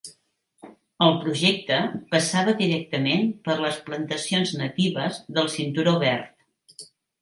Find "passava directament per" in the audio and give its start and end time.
2.15-3.61